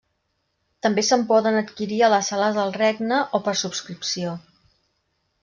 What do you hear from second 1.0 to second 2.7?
se'n poden adquirir a les Sales